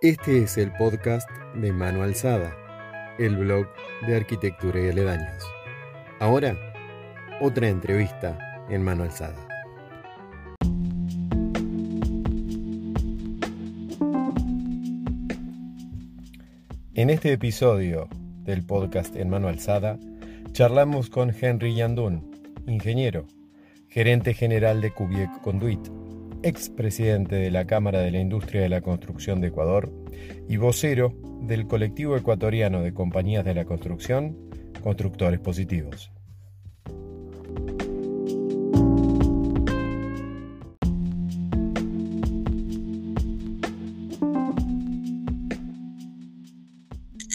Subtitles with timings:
[0.00, 2.56] Este es el podcast de Mano Alzada,
[3.18, 3.66] el blog
[4.06, 5.42] de arquitectura y aledaños.
[6.20, 6.56] Ahora,
[7.40, 8.38] otra entrevista
[8.70, 9.44] en Mano Alzada.
[16.94, 18.08] En este episodio
[18.44, 19.98] del podcast en Mano Alzada,
[20.52, 22.30] charlamos con Henry Yandún,
[22.68, 23.26] ingeniero,
[23.88, 25.88] gerente general de Cubiec Conduit,
[26.42, 29.90] expresidente de la Cámara de la Industria de la Construcción de Ecuador
[30.48, 34.36] y vocero del colectivo ecuatoriano de compañías de la construcción,
[34.82, 36.12] Constructores Positivos.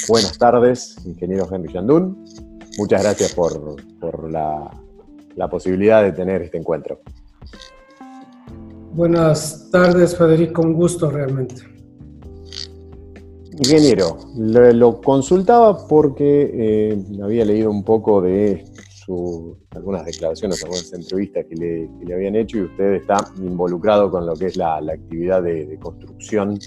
[0.08, 2.26] Buenas tardes, ingeniero Henry Yandún.
[2.78, 4.70] Muchas gracias por, por la,
[5.36, 7.02] la posibilidad de tener este encuentro.
[8.94, 11.56] Buenas tardes, Federico, un gusto realmente.
[13.58, 18.64] Ingeniero, lo, consultaba porque eh, había leído un poco de
[19.04, 24.12] su, algunas declaraciones, algunas entrevistas que le, que le, habían hecho y usted está involucrado
[24.12, 26.60] con lo que es la, la actividad de, de construcción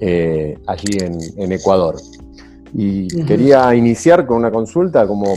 [0.00, 1.96] eh, allí en, en, Ecuador.
[2.74, 3.26] Y uh -huh.
[3.26, 5.34] quería iniciar con una consulta como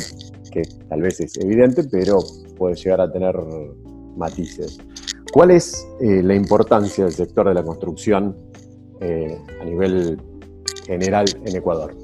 [0.52, 2.20] que tal vez es evidente, pero
[2.58, 3.36] puede llegar a tener
[4.18, 4.80] matices.
[5.32, 8.36] ¿Cuál es eh, la importancia del sector de la construcción
[9.00, 10.20] eh, a nivel
[10.86, 11.96] general en Ecuador?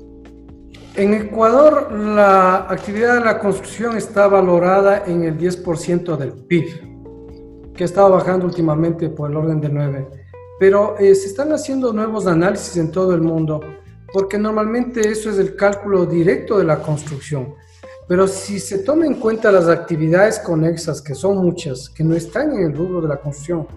[0.95, 7.83] En Ecuador la actividad de la construcción está valorada en el 10% del PIB, que
[7.83, 10.07] estaba bajando últimamente por el orden de 9.
[10.59, 13.59] Pero eh, se están haciendo nuevos análisis en todo el mundo,
[14.13, 17.55] porque normalmente eso es el cálculo directo de la construcción.
[18.08, 22.52] Pero si se toma en cuenta las actividades conexas, que son muchas, que no están
[22.53, 23.67] en el rubro de la construcción,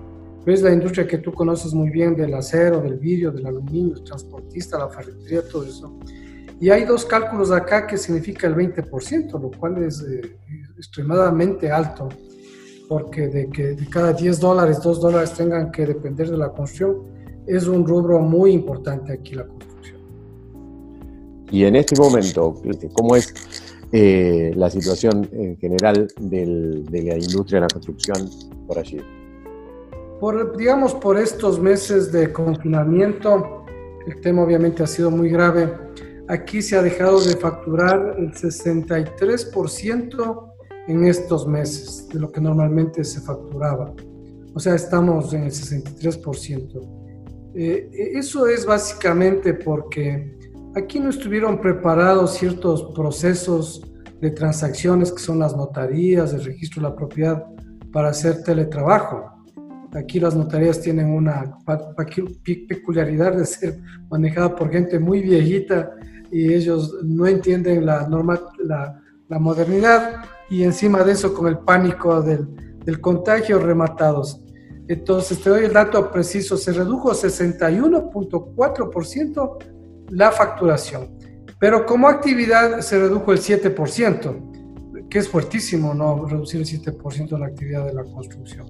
[0.45, 4.05] ves la industria que tú conoces muy bien del acero, del vidrio, del aluminio, el
[4.05, 5.99] transportista, la ferretería, todo eso.
[6.61, 10.37] Y hay dos cálculos acá que significa el 20%, lo cual es eh,
[10.77, 12.09] extremadamente alto,
[12.89, 16.97] porque de que de cada 10 dólares, 2 dólares tengan que depender de la construcción,
[17.47, 20.01] es un rubro muy importante aquí la construcción.
[21.51, 22.61] Y en este momento,
[22.95, 23.33] ¿cómo es
[23.93, 28.29] eh, la situación en general del, de la industria de la construcción
[28.67, 29.01] por allí?
[30.21, 33.65] Por, digamos, por estos meses de confinamiento,
[34.07, 35.73] el tema obviamente ha sido muy grave.
[36.29, 40.49] Aquí se ha dejado de facturar el 63%
[40.89, 43.95] en estos meses de lo que normalmente se facturaba.
[44.55, 46.99] O sea, estamos en el 63%.
[47.55, 50.38] Eh, eso es básicamente porque
[50.75, 53.83] Aquí no estuvieron preparados ciertos procesos
[54.21, 57.47] de transacciones que son las notarías, el registro de la propiedad
[57.93, 59.33] para hacer teletrabajo.
[59.95, 61.57] Aquí las notarías tienen una
[62.69, 63.81] peculiaridad de ser
[64.11, 65.91] manejada por gente muy viejita
[66.31, 70.17] y ellos no entienden la, norma, la, la modernidad
[70.51, 72.47] y encima de eso con el pánico del,
[72.85, 74.43] del contagio rematados.
[74.87, 79.78] Entonces te doy el dato preciso, se redujo 61.4%
[80.09, 81.19] la facturación.
[81.59, 86.27] Pero como actividad se redujo el 7%, que es fuertísimo, ¿no?
[86.27, 88.67] Reducir el 7% de la actividad de la construcción.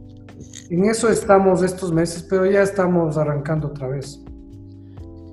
[0.71, 4.23] En eso estamos estos meses, pero ya estamos arrancando otra vez.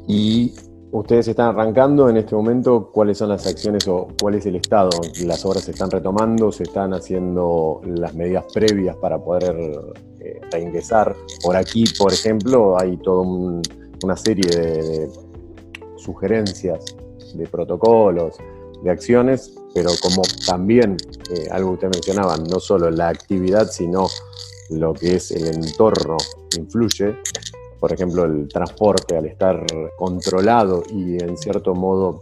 [0.07, 0.53] Y
[0.91, 4.89] ustedes están arrancando en este momento, ¿cuáles son las acciones o cuál es el estado?
[5.23, 6.51] ¿Las obras se están retomando?
[6.51, 9.55] ¿Se están haciendo las medidas previas para poder
[10.19, 11.15] eh, reingresar?
[11.43, 13.61] Por aquí, por ejemplo, hay toda un,
[14.03, 15.09] una serie de
[16.05, 16.95] sugerencias
[17.33, 18.35] de protocolos,
[18.83, 20.95] de acciones, pero como también
[21.31, 24.07] eh, algo que usted mencionaba, no solo la actividad, sino
[24.69, 26.17] lo que es el entorno
[26.57, 27.17] influye.
[27.79, 29.65] Por ejemplo, el transporte al estar
[29.97, 32.21] controlado y en cierto modo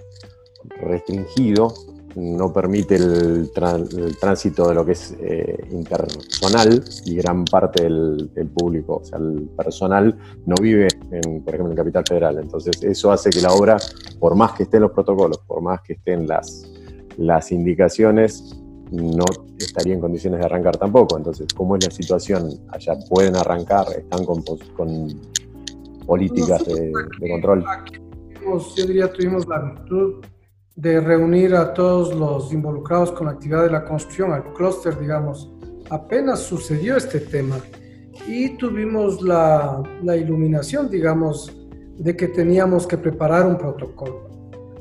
[0.81, 1.73] restringido,
[2.15, 8.31] no permite el, el, tránsito de lo que es eh, interpersonal y gran parte del,
[8.33, 12.39] del, público, o sea, el personal no vive, en, por ejemplo, en Capital Federal.
[12.39, 13.77] Entonces, eso hace que la obra,
[14.19, 16.71] por más que estén los protocolos, por más que estén las,
[17.17, 18.59] las indicaciones,
[18.91, 19.25] no
[19.57, 21.17] estaría en condiciones de arrancar tampoco.
[21.17, 22.49] Entonces, ¿cómo es la situación?
[22.69, 24.43] Allá pueden arrancar, están con,
[24.75, 25.19] con
[26.05, 27.65] políticas de, de, control.
[28.75, 30.23] Yo diría, tuvimos la virtud
[30.75, 35.51] de reunir a todos los involucrados con la actividad de la construcción, al clúster, digamos.
[35.89, 37.57] Apenas sucedió este tema
[38.27, 41.55] y tuvimos la, la, iluminación, digamos,
[41.97, 44.29] de que teníamos que preparar un protocolo.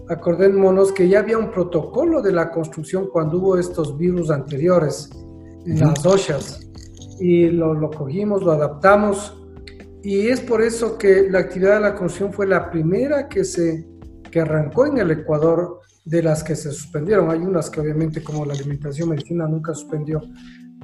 [0.08, 5.10] Acordémonos que ya había un protocolo de la construcción cuando hubo estos virus anteriores
[5.66, 6.68] en las OSHAs
[7.20, 9.38] y lo, lo cogimos, lo adaptamos
[10.02, 13.86] Y es por eso que la actividad de la construcción fue la primera que se
[14.32, 17.30] que arrancó en el Ecuador de las que se suspendieron.
[17.30, 20.20] Hay unas que obviamente como la alimentación medicina nunca suspendió,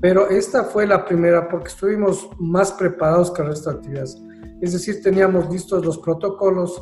[0.00, 4.17] pero esta fue la primera porque estuvimos más preparados que el resto de actividades.
[4.61, 6.81] Es decir, teníamos listos los protocolos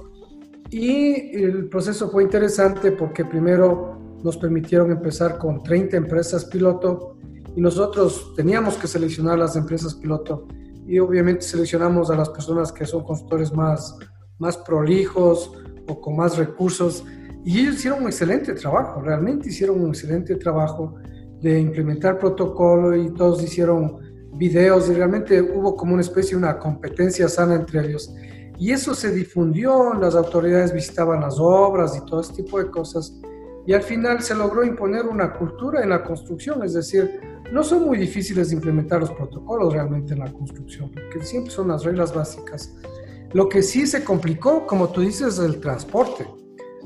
[0.71, 7.17] y el proceso fue interesante porque primero nos permitieron empezar con 30 empresas piloto
[7.55, 10.47] y nosotros teníamos que seleccionar las empresas piloto
[10.87, 13.97] y obviamente seleccionamos a las personas que son consultores más,
[14.39, 15.53] más prolijos
[15.89, 17.05] o con más recursos
[17.47, 20.97] y ellos hicieron un excelente trabajo, realmente hicieron un excelente trabajo
[21.41, 23.99] de implementar protocolo y todos hicieron
[24.33, 28.13] videos y realmente hubo como una especie de una competencia sana entre ellos.
[28.59, 33.21] Y eso se difundió, las autoridades visitaban las obras y todo ese tipo de cosas.
[33.65, 37.21] Y al final se logró imponer una cultura en la construcción, es decir,
[37.53, 41.69] no son muy difíciles de implementar los protocolos realmente en la construcción, porque siempre son
[41.69, 42.75] las reglas básicas.
[43.33, 46.27] Lo que sí se complicó, como tú dices, es el transporte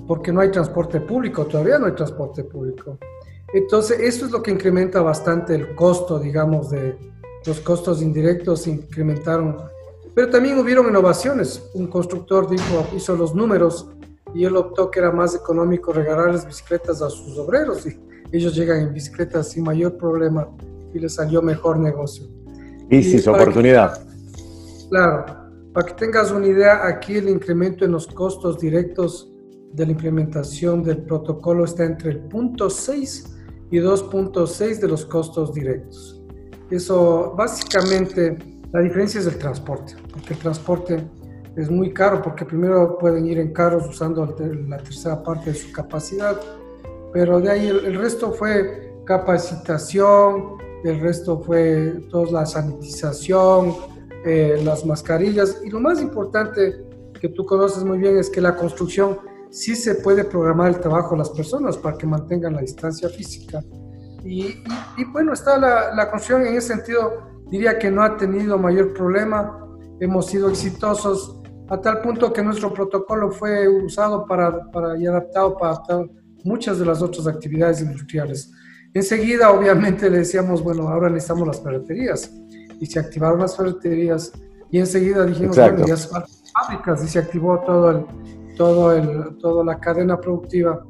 [0.06, 2.98] porque no hay transporte público, todavía no hay transporte público.
[3.52, 6.96] Entonces, eso es lo que incrementa bastante el costo, digamos, de
[7.46, 9.56] los costos indirectos se incrementaron.
[10.14, 11.62] Pero también hubieron innovaciones.
[11.74, 13.88] Un constructor dijo, hizo los números
[14.34, 17.96] y él optó que era más económico regalarles bicicletas a sus obreros y
[18.32, 20.48] ellos llegan en bicicletas sin mayor problema
[20.92, 22.26] y les salió mejor negocio.
[22.88, 24.04] Bicis, oportunidad.
[24.88, 25.24] claro,
[25.72, 29.32] para que tengas una idea, aquí el incremento en los costos directos
[29.72, 33.36] de la implementación del protocolo está entre el punto 6
[33.70, 36.20] y 2.6 de los costos directos.
[36.70, 38.36] Eso básicamente,
[38.72, 41.08] la diferencia es el transporte, porque el transporte
[41.56, 44.26] es muy caro, porque primero pueden ir en carros usando
[44.68, 46.40] la tercera parte de su capacidad,
[47.12, 53.74] pero de ahí el, resto fue capacitación, el resto fue toda la sanitización,
[54.24, 56.84] eh, las mascarillas, y lo más importante
[57.20, 59.18] que tú conoces muy bien es que la construcción
[59.50, 63.62] sí se puede programar el trabajo de las personas para que mantengan la distancia física.
[64.24, 64.56] Y,
[65.12, 69.58] bueno, está la, construcción en ese sentido, diría que no ha tenido mayor problema,
[69.98, 75.56] hemos sido exitosos a tal punto que nuestro protocolo fue usado para, para, y adaptado
[75.56, 75.80] para
[76.44, 78.52] muchas de las otras actividades industriales.
[78.92, 82.30] Enseguida, obviamente, le decíamos, bueno, ahora necesitamos las ferreterías.
[82.80, 84.32] Y se activaron las ferreterías.
[84.70, 87.04] Y enseguida dijimos, bueno, ya fábricas.
[87.04, 88.06] Y se activó todo el,
[88.56, 90.84] todo el, toda la cadena productiva.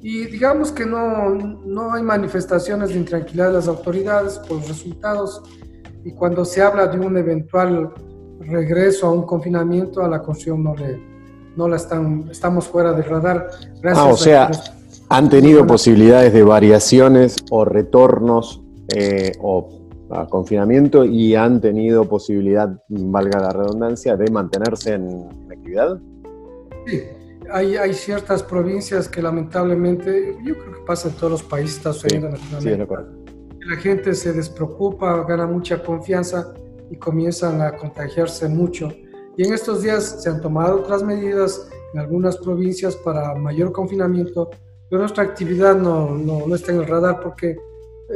[0.00, 5.42] Y digamos que no, no hay manifestaciones de intranquilidad de las autoridades por los resultados.
[6.04, 7.92] Y cuando se habla de un eventual
[8.40, 11.00] regreso a un confinamiento, a la construcción no, le,
[11.56, 13.48] no la están, estamos fuera de radar.
[13.80, 14.50] Gracias ah, o sea,
[15.08, 18.62] han tenido posibilidades de variaciones o retornos
[18.96, 19.81] eh, o
[20.12, 25.98] a confinamiento y han tenido posibilidad, valga la redundancia, de mantenerse en actividad.
[26.86, 27.02] Sí,
[27.50, 31.92] hay, hay, ciertas provincias que lamentablemente, yo creo que pasa en todos los países, está
[31.92, 33.06] sucediendo en Latinoamérica.
[33.60, 36.52] la gente se despreocupa, gana mucha confianza
[36.90, 38.92] y comienzan a contagiarse mucho.
[39.36, 44.50] Y en estos días se han tomado otras medidas en algunas provincias para mayor confinamiento,
[44.90, 47.56] pero nuestra actividad no, no, no está en el radar porque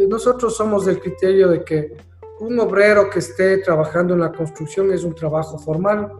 [0.08, 1.96] nosotros somos del criterio de que
[2.40, 6.12] un obrero que esté trabajando en la construcción es un trabajo formal,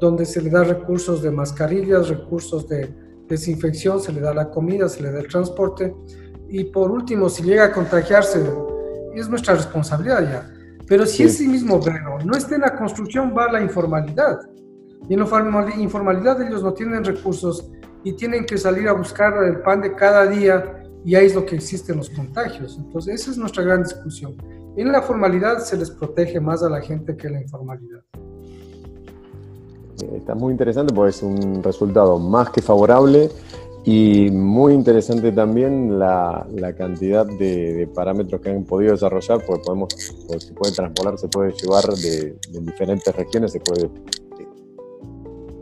[0.00, 2.92] donde se le da recursos de mascarillas, recursos de
[3.28, 5.94] desinfección, se le da la comida, se le da el transporte.
[6.48, 8.42] Y por último, si llega a contagiarse,
[9.14, 10.50] es nuestra responsabilidad ya.
[10.88, 14.40] Pero si ese mismo obrero no está en la construcción, va a la informalidad.
[15.08, 17.70] Y en la informalidad ellos no tienen recursos
[18.02, 21.46] y tienen que salir a buscar el pan de cada día y ahí es lo
[21.46, 22.76] que existen los contagios.
[22.78, 24.36] Entonces, esa es nuestra gran discusión.
[24.76, 28.02] En la formalidad se les protege más a la gente que en la informalidad.
[30.16, 33.30] Está muy interesante porque es un resultado más que favorable
[33.84, 39.88] y muy interesante también la, cantidad de, parámetros que han podido desarrollar, porque podemos,
[40.38, 43.90] se puede transpolar, se puede llevar de, diferentes regiones, se puede,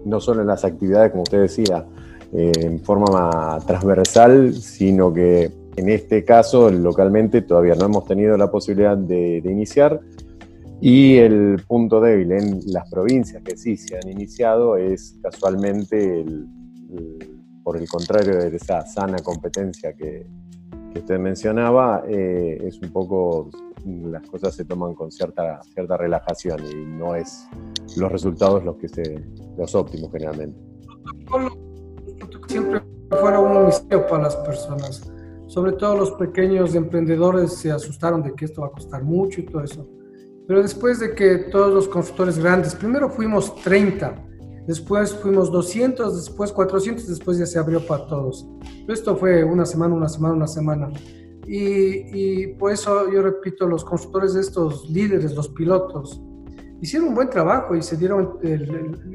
[0.05, 1.87] no solo en las actividades, como usted decía,
[2.33, 8.51] eh, en forma transversal, sino que en este caso, localmente, todavía no hemos tenido la
[8.51, 10.01] posibilidad de iniciar,
[10.81, 16.25] y el punto débil en las provincias que sí se han iniciado es casualmente,
[17.65, 20.27] por el contrario de esa sana competencia que,
[20.95, 23.51] usted mencionaba, eh, es un poco,
[23.85, 27.47] las cosas se toman con cierta, cierta relajación y no es
[27.97, 29.25] los resultados los que se,
[29.57, 30.59] los óptimos generalmente.
[32.49, 35.13] Siempre fueron un misterio para las personas,
[35.47, 39.47] sobre todo los pequeños emprendedores se asustaron de que esto va a costar mucho y
[39.47, 39.89] todo eso
[40.47, 44.15] Pero después de que todos los constructores grandes, primero fuimos 30,
[44.67, 48.47] después fuimos 200, después 400, después ya se abrió para todos.
[48.89, 50.91] Esto fue una semana, una semana, una semana.
[51.47, 56.23] Y, y por eso yo repito, los constructores de estos líderes, los pilotos,
[56.81, 58.39] hicieron un buen trabajo y se dieron,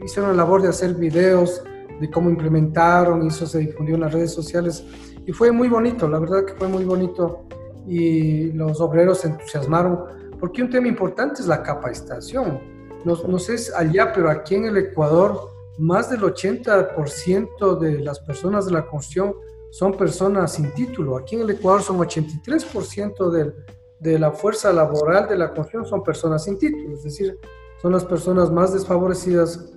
[0.03, 1.63] hicieron la labor de hacer videos
[1.99, 4.85] de cómo implementaron, y eso se difundió en las redes sociales
[5.25, 7.45] y fue muy bonito, la verdad que fue muy bonito
[7.87, 9.99] y los obreros se entusiasmaron
[10.39, 12.59] porque un tema importante es la capacitación.
[13.05, 18.65] No, no sé allá, pero aquí en el Ecuador más del 80% de las personas
[18.65, 19.33] de la construcción
[19.71, 21.17] son personas sin título.
[21.17, 23.53] Aquí en el Ecuador son 83% de,
[23.99, 27.39] de la fuerza laboral de la construcción son personas sin título, es decir,
[27.81, 29.71] son las personas más desfavorecidas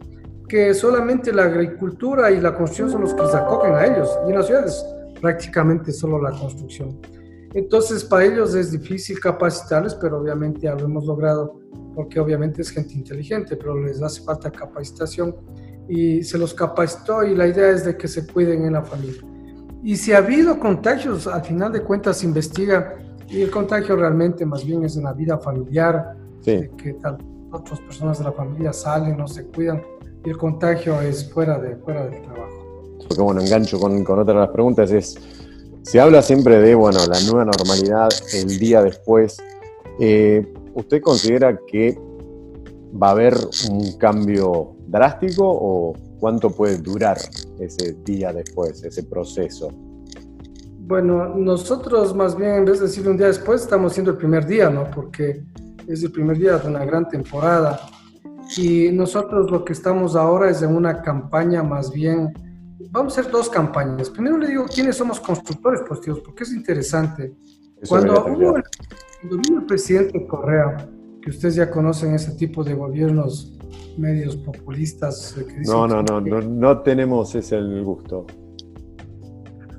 [0.49, 4.09] que solamente la agricultura y la construcción son los que se acogen a ellos.
[4.27, 4.85] Y en las ciudades
[5.21, 7.01] prácticamente solo la construcción.
[7.55, 11.61] Entonces, para ellos es difícil capacitarles, pero obviamente ya lo hemos logrado,
[11.95, 15.35] porque obviamente es gente inteligente, pero les hace falta capacitación
[15.89, 19.23] y se los capacitó y la idea es de que se cuiden en la familia.
[19.83, 22.95] Y si ha habido contagios, al final de cuentas se investiga
[23.29, 27.19] y el contagio realmente más bien es en la vida familiar, que tal,
[27.51, 29.83] otras personas de la familia salen, no se cuidan
[30.27, 32.99] y el contagio es fuera, de, fuera del trabajo.
[33.07, 35.17] Porque bueno, engancho con, con otra de las preguntas, es,
[35.83, 39.37] se habla siempre de, bueno, la nueva normalidad el día después.
[40.01, 41.97] Eh, ¿Usted considera que
[43.01, 43.37] va a haber
[43.71, 47.19] un cambio drástico o cuánto puede durar
[47.61, 49.71] ese día después, ese proceso?
[50.81, 54.45] Bueno, nosotros más bien, en vez de decir un día después, estamos siendo el primer
[54.45, 54.91] día, ¿no?
[54.91, 55.45] Porque
[55.87, 57.79] es el primer día de una gran temporada.
[58.57, 62.33] Y nosotros lo que estamos ahora es en una campaña más bien,
[62.91, 64.11] vamos a hacer dos campañas.
[64.11, 67.35] Primero le digo quiénes somos constructores positivos, porque es interesante.
[67.89, 68.63] cuando hubo el,
[69.23, 70.89] el presidente Correa,
[71.21, 73.57] que ustedes ya conocen ese tipo de gobiernos
[73.99, 75.37] medios populistas.
[75.67, 78.27] no, no, no, no, no tenemos ese el gusto.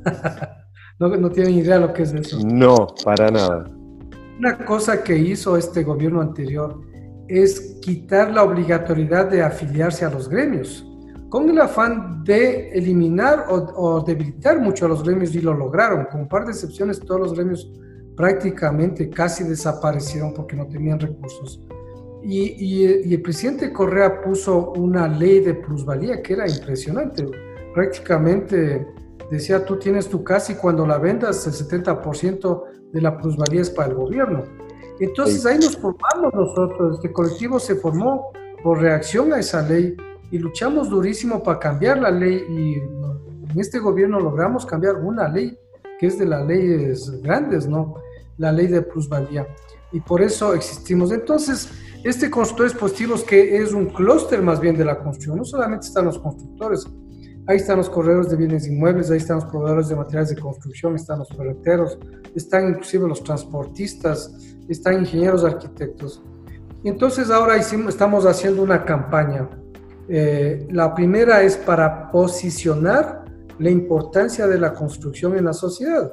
[0.99, 2.39] no, no tienen idea lo que es eso.
[2.45, 3.65] No, para nada.
[4.37, 6.81] Una cosa que hizo este gobierno anterior
[7.27, 10.85] es quitar la obligatoriedad de afiliarse a los gremios,
[11.29, 16.03] con el afán de eliminar o, debilitar mucho a los gremios y lo lograron.
[16.11, 17.71] Con un par de excepciones, todos los gremios
[18.17, 21.61] prácticamente casi desaparecieron porque no tenían recursos.
[22.23, 27.25] Y, y, el presidente Correa puso una ley de plusvalía que era impresionante.
[27.73, 28.85] Prácticamente
[29.31, 33.69] decía, tú tienes tu casa y cuando la vendas el 70% de la plusvalía es
[33.69, 34.43] para el gobierno.
[34.99, 38.31] Entonces ahí nos formamos nosotros, este colectivo se formó
[38.63, 39.95] por reacción a esa ley
[40.31, 42.73] y luchamos durísimo para cambiar la ley y
[43.51, 45.57] en este gobierno logramos cambiar una ley
[45.99, 47.95] que es de las leyes grandes, ¿no?
[48.37, 49.47] La ley de plusvalía.
[49.91, 51.11] Y por eso existimos.
[51.11, 51.69] Entonces,
[52.03, 56.05] este Constructores Positivos, que es un clúster más bien de la construcción, no solamente están
[56.05, 56.85] los constructores,
[57.49, 60.95] Ahí están los corredores de bienes inmuebles, ahí están los proveedores de materiales de construcción,
[60.95, 61.97] están los ferreteros,
[62.35, 66.21] están inclusive los transportistas, están ingenieros arquitectos.
[66.83, 69.49] Entonces ahora estamos haciendo una campaña.
[70.07, 73.25] Eh, la primera es para posicionar
[73.59, 76.11] la importancia de la construcción en la sociedad,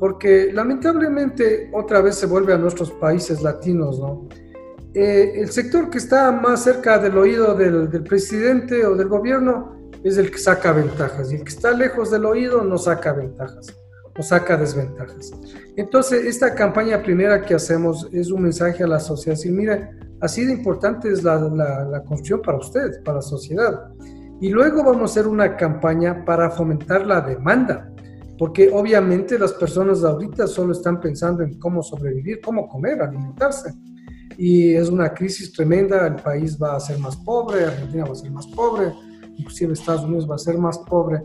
[0.00, 4.26] porque lamentablemente otra vez se vuelve a nuestros países latinos, ¿no?
[4.94, 9.78] Eh, el sector que está más cerca del oído del, del presidente o del gobierno
[10.02, 13.76] es el que saca ventajas y el que está lejos del oído no saca ventajas
[14.18, 15.30] o saca desventajas.
[15.76, 19.36] Entonces, esta campaña primera que hacemos es un mensaje a la sociedad.
[19.36, 23.88] Si mire, así de importante es la, la, construcción para usted, para la sociedad.
[24.40, 27.92] Y luego vamos a hacer una campaña para fomentar la demanda,
[28.38, 33.72] porque obviamente las personas ahorita solo están pensando en cómo sobrevivir, cómo comer, alimentarse.
[34.36, 38.16] Y es una crisis tremenda, el país va a ser más pobre, Argentina va a
[38.16, 38.92] ser más pobre,
[39.36, 41.22] inclusive Estados Unidos va a ser más pobre.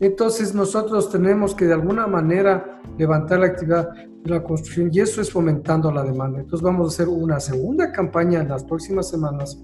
[0.00, 5.20] Entonces nosotros tenemos que de alguna manera levantar la actividad de la construcción y eso
[5.20, 6.40] es fomentando la demanda.
[6.40, 9.60] Entonces vamos a hacer una segunda campaña en las próximas semanas,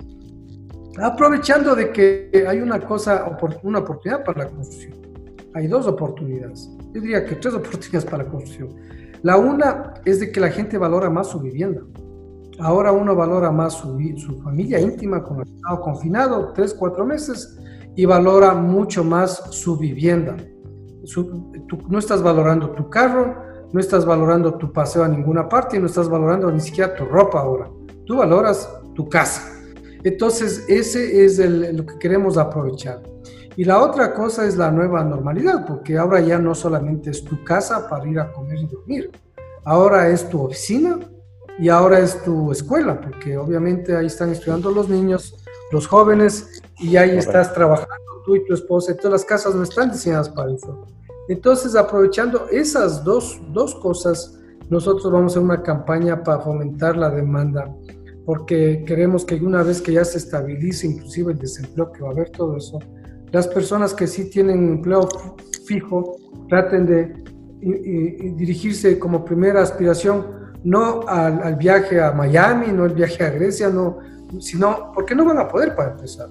[1.02, 4.94] aprovechando de que hay una cosa, una oportunidad para la construcción.
[5.54, 6.70] Hay dos oportunidades.
[6.92, 8.68] Yo diría que tres oportunidades para la construcción.
[9.22, 11.80] La una es de que la gente valora más su vivienda.
[12.58, 17.58] Ahora uno valora más su, su familia íntima con el estado confinado, tres, cuatro meses,
[17.96, 20.36] y valora mucho más su vivienda.
[21.88, 23.34] no estás valorando tu carro,
[23.72, 27.40] no estás valorando tu paseo a ninguna parte no estás valorando ni siquiera tu ropa
[27.40, 27.68] ahora.
[28.04, 29.52] Tú valoras tu casa.
[30.04, 33.02] Entonces, ese es lo que queremos aprovechar.
[33.56, 37.42] Y la otra cosa es la nueva normalidad, porque ahora ya no solamente es tu
[37.42, 39.10] casa para ir a comer y dormir,
[39.64, 41.00] ahora es tu oficina,
[41.58, 45.34] y ahora es tu escuela, porque obviamente ahí están estudiando los niños,
[45.72, 49.62] los jóvenes, y ahí estás trabajando tú y tu esposa, y todas las casas no
[49.62, 50.86] están diseñadas para eso.
[51.28, 57.10] Entonces, aprovechando esas dos, dos cosas, nosotros vamos a hacer una campaña para fomentar la
[57.10, 57.72] demanda,
[58.24, 62.12] porque queremos que una vez que ya se estabilice inclusive el desempleo, que va a
[62.12, 62.80] haber todo eso,
[63.32, 65.08] las personas que sí tienen empleo
[65.66, 66.16] fijo
[66.48, 67.24] traten de
[68.36, 70.26] dirigirse como primera aspiración
[70.64, 73.98] no al, viaje a Miami, no el viaje a Grecia, no,
[74.40, 76.28] sino porque no van a poder para empezar.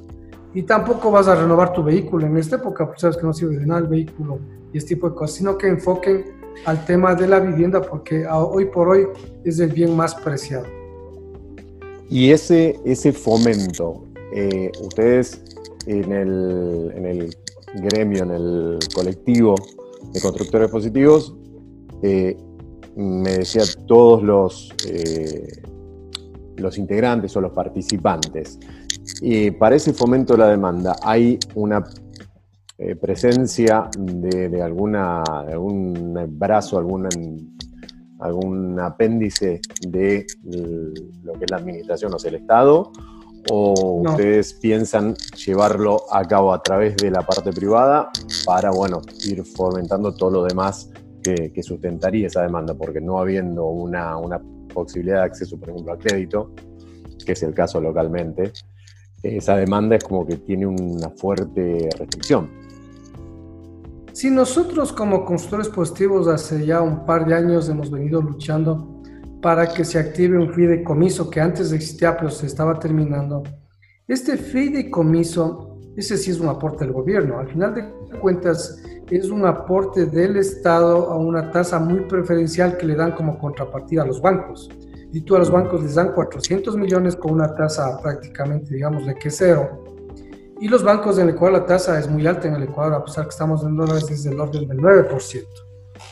[0.55, 3.57] Y tampoco vas a renovar tu vehículo en esta época, porque sabes que no sirve
[3.57, 4.39] de nada el vehículo
[4.71, 6.25] y este tipo de cosas, sino que enfoquen
[6.65, 9.05] al tema de la vivienda porque hoy por hoy
[9.43, 10.65] es el bien más preciado.
[12.09, 15.43] Y ese, ese fomento, eh, ustedes
[15.87, 17.35] en el, en el
[17.75, 19.55] gremio, en el colectivo
[20.13, 21.35] de constructores positivos,
[22.01, 22.37] eh,
[22.95, 25.47] me decía todos los, eh,
[26.55, 28.57] los integrantes o los participantes.
[29.21, 31.83] Y para ese fomento de la demanda, ¿hay una
[32.77, 37.07] eh, presencia de, alguna, algún brazo, algún,
[38.19, 40.25] algún apéndice de
[41.23, 42.91] lo que es la administración, o sea, el Estado?
[43.51, 45.13] ¿O ustedes piensan
[45.45, 48.09] llevarlo a cabo a través de la parte privada
[48.43, 50.89] para, bueno, ir fomentando todo lo demás
[51.53, 54.41] que, sustentaría esa demanda, porque no habiendo una, una,
[54.73, 56.51] posibilidad de acceso, por ejemplo, a crédito,
[57.25, 58.51] que es el caso localmente,
[59.25, 62.49] esa demanda es como que tiene una fuerte restricción.
[64.13, 69.01] Si nosotros como consultores positivos hace ya un par de años hemos venido luchando
[69.41, 73.43] para que se active un fideicomiso que antes existía pero se estaba terminando.
[74.07, 77.39] Este fideicomiso, ese sí es un aporte del gobierno.
[77.39, 82.85] Al final de cuentas, es un aporte del Estado a una tasa muy preferencial que
[82.85, 84.69] le dan como contrapartida a los bancos.
[85.15, 89.15] Y tú a los bancos les dan 400 millones con una tasa prácticamente, digamos, de
[89.15, 89.81] que cero.
[90.59, 93.05] Y los bancos en el cual la tasa es muy alta en el Ecuador, a
[93.05, 95.45] pesar que estamos en dólares, es del orden del 9%.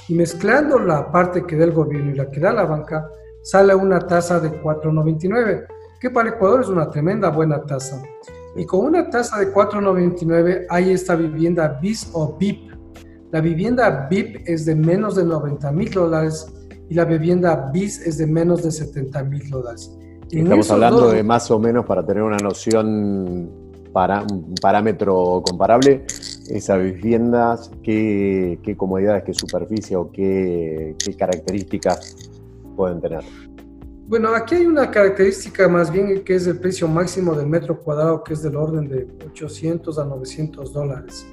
[0.08, 3.10] Y mezclando la parte que da el gobierno y la que da la banca,
[3.42, 5.66] sale una tasa de 4,99,
[6.00, 8.02] que para Ecuador es una tremenda buena tasa.
[8.56, 12.74] Y con una tasa de 4,99 hay esta vivienda BIS o BIP,
[13.34, 16.53] la vivienda VIP es de menos de 90 mil dólares
[16.90, 19.96] y la vivienda BIS es de menos de 70 mil dólares.
[20.30, 23.50] Estamos hablando de más o menos, para tener una noción,
[23.92, 26.06] para un parámetro comparable,
[26.50, 32.16] esas viviendas, qué, comodidades, qué superficie o qué, qué características
[32.76, 33.24] pueden tener.
[34.08, 38.24] Bueno, aquí hay una característica más bien que es el precio máximo del metro cuadrado,
[38.24, 41.26] que es del orden de 800 a 900 dólares.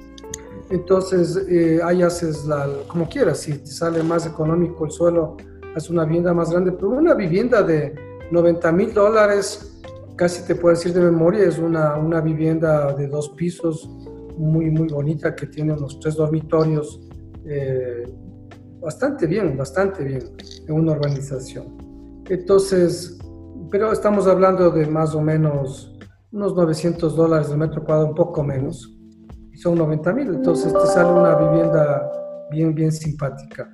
[0.71, 5.35] Entonces, eh, ahí haces la, como quieras, si te sale más económico el suelo,
[5.75, 7.93] haces una vivienda más grande, pero una vivienda de
[8.31, 9.81] 90 mil dólares,
[10.15, 13.89] casi te puedo decir de memoria, es una, una vivienda de dos pisos,
[14.37, 17.01] muy, muy bonita, que tiene unos tres dormitorios,
[17.45, 18.03] eh,
[18.79, 20.23] bastante bien, bastante bien,
[20.69, 22.23] en una urbanización.
[22.29, 23.19] Entonces,
[23.69, 25.99] pero estamos hablando de más o menos
[26.31, 28.90] unos 900 dólares de metro cuadrado, un poco menos
[29.61, 32.09] son 90 mil, entonces te sale una vivienda
[32.49, 33.71] bien, bien simpática.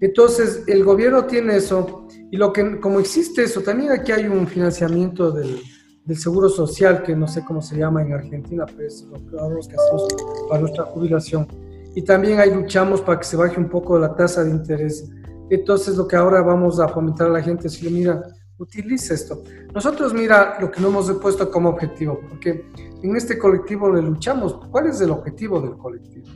[0.00, 4.46] Entonces, el gobierno tiene eso, y lo que, como existe eso, también aquí hay un
[4.46, 5.60] financiamiento del,
[6.04, 9.74] del seguro social, que no sé cómo se llama en Argentina, pero es lo que
[9.76, 10.08] hacemos
[10.48, 11.46] para nuestra jubilación.
[11.94, 15.10] Y también ahí luchamos para que se baje un poco la tasa de interés.
[15.50, 18.22] Entonces, lo que ahora vamos a fomentar a la gente es decirle, mira,
[18.60, 19.42] utiliza esto.
[19.74, 22.66] Nosotros, mira, lo que no hemos puesto como objetivo, porque
[23.02, 24.60] en este colectivo le luchamos.
[24.70, 26.26] ¿Cuál es el objetivo del colectivo?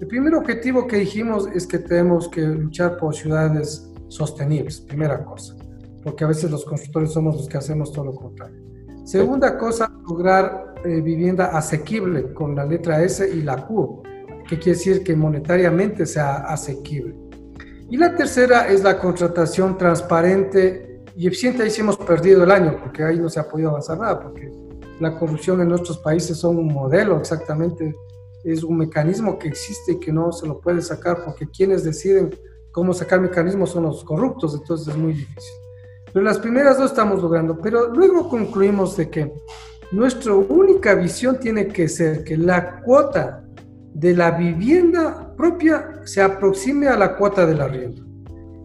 [0.00, 5.54] El primer objetivo que dijimos es que tenemos que luchar por ciudades sostenibles, primera cosa,
[6.02, 8.60] porque a veces los constructores somos los que hacemos todo lo contrario.
[9.04, 14.02] Segunda cosa, lograr eh, vivienda asequible con la letra S y la Q,
[14.48, 17.16] que quiere decir que monetariamente sea asequible.
[17.88, 21.62] Y la tercera es la contratación transparente y eficiente.
[21.62, 24.50] Ahí sí hemos perdido el año, porque ahí no se ha podido avanzar nada, porque
[25.00, 27.94] la corrupción en nuestros países son un modelo exactamente,
[28.44, 32.34] es un mecanismo que existe y que no se lo puede sacar porque quienes deciden
[32.72, 35.54] cómo sacar mecanismos son los corruptos, entonces es muy difícil.
[36.12, 39.32] Pero las primeras dos estamos logrando, pero luego concluimos de que
[39.92, 43.44] nuestra única visión tiene que ser que la cuota
[43.94, 48.11] de la vivienda propia se aproxime a la cuota del arriendo.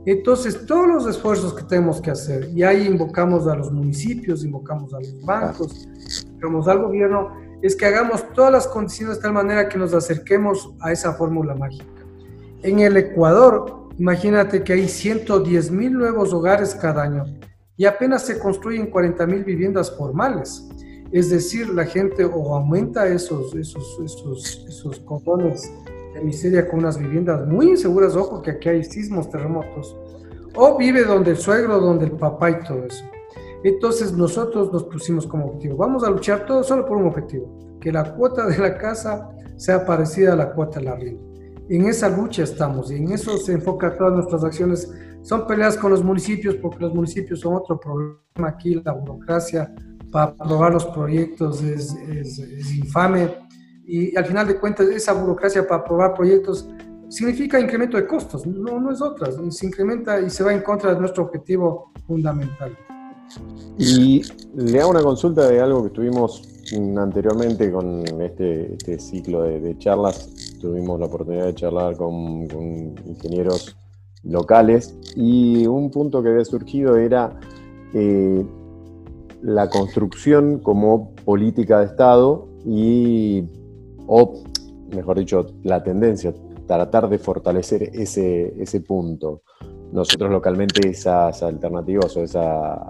[0.08, 4.94] Entonces, todos los esfuerzos que tenemos que hacer, y ahí invocamos a los municipios, invocamos
[4.94, 5.86] a los bancos,
[6.26, 10.74] invocamos al gobierno, es que hagamos todas las condiciones de tal manera que nos acerquemos
[10.80, 12.06] a esa fórmula mágica.
[12.64, 17.26] En el Ecuador, imagínate que hay 110 mil nuevos hogares cada año.
[17.76, 20.70] y apenas se construyen 40 mil viviendas formales.
[21.12, 25.70] Es decir, la gente o aumenta esos, esos, esos, esos cordones
[26.18, 29.96] de miseria con unas viviendas muy inseguras, ojo que aquí hay sismos, terremotos,
[30.56, 33.04] o vive donde el suegro, donde el papá y todo eso.
[33.64, 37.92] Entonces nosotros nos pusimos como objetivo, vamos a luchar todos solo por un objetivo, que
[37.92, 41.24] la cuota de la casa sea parecida a la cuota del arriendo.
[41.70, 44.90] En esa lucha estamos y en eso se enfoca todas nuestras acciones.
[45.22, 49.74] Son peleas con los municipios porque los municipios son otro problema aquí, la burocracia
[50.12, 52.40] para aprobar los proyectos es, es,
[52.76, 53.36] infame
[53.88, 56.70] y al final de cuentas esa burocracia para aprobar proyectos
[57.08, 60.94] significa incremento de costos, no, no es otra, se incrementa y se va en contra
[60.94, 62.78] de nuestro objetivo fundamental.
[63.78, 64.22] Y
[64.56, 66.42] le hago una consulta de algo que tuvimos
[66.98, 70.58] anteriormente con este, este ciclo de, charlas.
[70.60, 72.48] Tuvimos la oportunidad de charlar con,
[73.06, 73.78] ingenieros
[74.24, 77.40] locales y un punto que había surgido era
[77.94, 78.46] eh,
[79.42, 83.46] la construcción como política de Estado y,
[84.08, 84.44] o
[84.94, 86.34] mejor dicho, la tendencia,
[86.66, 89.42] tratar de fortalecer ese, ese punto.
[89.92, 92.86] Nosotros localmente esas alternativas o esa,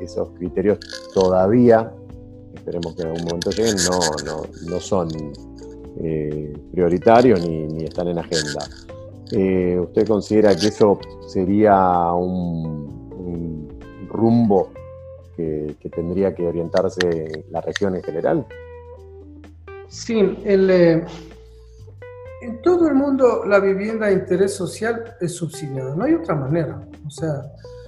[0.00, 0.78] esos criterios
[1.14, 1.92] todavía,
[2.54, 3.76] esperemos que en algún momento lleguen,
[4.24, 5.08] no, no, son
[6.00, 8.66] eh, prioritarios ni, están en agenda.
[9.32, 12.86] Eh, ¿Usted considera que eso sería un,
[14.08, 14.70] rumbo
[15.36, 18.46] que, tendría que orientarse la región en general?
[19.96, 21.02] Sí, eh,
[22.42, 26.86] en todo el mundo la vivienda de interés social es subsidiada, no hay otra manera.
[27.06, 27.42] O sea,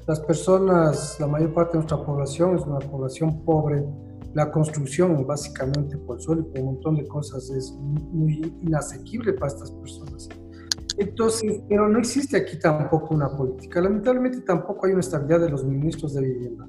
[0.06, 3.84] las personas, la mayor parte de nuestra población es una población pobre.
[4.32, 9.34] La construcción, básicamente por el suelo y por un montón de cosas, es muy inasequible
[9.34, 10.30] para estas personas.
[10.96, 13.82] Entonces, pero no existe aquí tampoco una política.
[13.82, 16.66] Lamentablemente tampoco hay una estabilidad de los ministros de vivienda.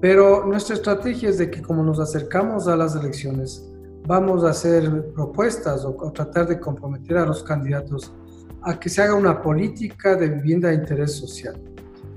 [0.00, 3.69] Pero nuestra estrategia es de que como nos acercamos a las elecciones,
[4.06, 8.12] vamos a hacer propuestas o, o tratar de comprometer a los candidatos
[8.62, 11.60] a que se haga una política de vivienda de interés social.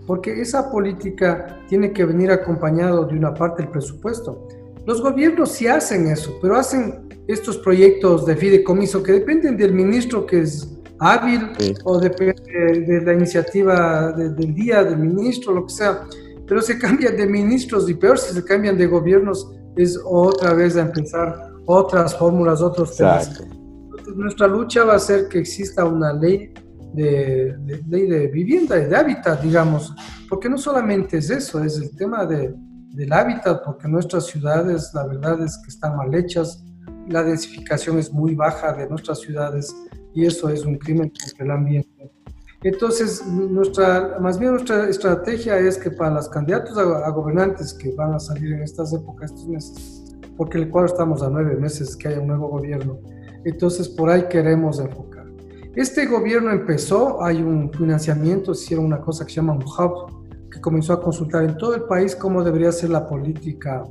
[0.06, 4.48] Porque esa política tiene que venir acompañado de una parte del presupuesto.
[4.86, 10.26] Los gobiernos sí hacen eso, pero hacen estos proyectos de fideicomiso que dependen del ministro
[10.26, 10.70] que es
[11.00, 11.52] hábil
[11.86, 16.04] o depende de la iniciativa del día del ministro, lo que sea,
[16.46, 20.76] pero se cambian de ministros y peor si se cambian de gobiernos es otra vez
[20.76, 23.42] a empezar otras fórmulas, otros temas.
[24.16, 26.54] nuestra lucha va a ser que exista una ley
[26.94, 29.94] de, ley de vivienda y de hábitat, digamos,
[30.30, 32.54] porque no solamente es eso, es el tema de,
[32.94, 36.64] del hábitat, porque nuestras ciudades, la verdad es que están mal hechas,
[37.10, 39.76] la densificación es muy baja de nuestras ciudades
[40.14, 42.12] y eso es un crimen contra el ambiente.
[42.62, 47.94] Entonces, nuestra, más bien nuestra estrategia es que para los candidatos a, a, gobernantes que
[47.94, 50.03] van a salir en estas épocas, estos meses,
[50.38, 53.00] porque el cual estamos a nueve meses que haya un nuevo gobierno,
[53.46, 55.24] entonces por ahí queremos enfocar
[55.76, 60.62] este gobierno empezó, hay un financiamiento, hicieron una cosa que se llama un hub, que
[60.62, 63.84] comenzó a consultar en todo el país cómo debería ser la política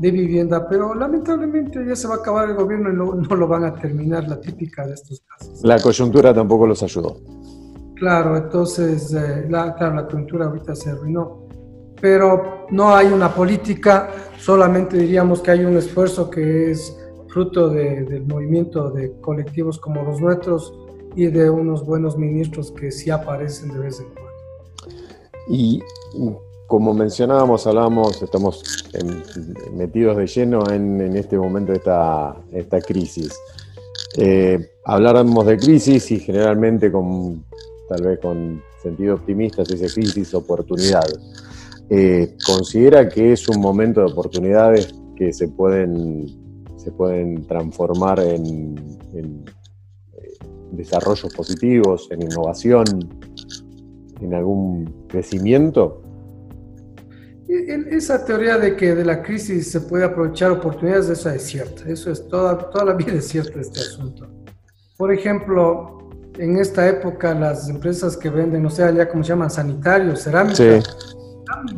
[0.00, 3.62] de vivienda, pero lamentablemente ya se va a acabar el gobierno y no, lo van
[3.62, 5.62] a terminar, la típica de estos casos.
[5.62, 7.18] La coyuntura tampoco los ayudó.
[7.94, 11.41] Claro, entonces, eh, la, claro, la coyuntura ahorita se arruinó,
[12.02, 16.94] pero no hay una política, solamente diríamos que hay un esfuerzo que es
[17.28, 20.74] fruto del movimiento de colectivos como los nuestros,
[21.14, 24.32] y de unos buenos ministros que sí aparecen de vez en cuando.
[25.48, 25.82] Y
[26.66, 28.62] como mencionábamos, hablábamos, estamos
[29.74, 33.38] metidos de lleno en, este momento de esta, esta crisis.
[34.16, 37.44] Eh, habláramos de crisis y generalmente con
[37.88, 41.04] tal vez con sentido optimista se dice crisis oportunidad.
[41.94, 46.26] Eh, ¿Considera que es un momento de oportunidades que se pueden,
[46.78, 49.44] se pueden transformar en
[50.70, 52.84] desarrollos positivos, en innovación,
[54.22, 56.02] en algún crecimiento?
[57.46, 62.10] Esa teoría de que de la crisis se puede aprovechar oportunidades, eso es cierto, eso
[62.10, 64.30] es toda, toda la vida es cierto este asunto.
[64.96, 69.50] Por ejemplo, en esta época las empresas que venden, no sé, allá como se llaman,
[69.50, 70.80] sanitarios, cerámica,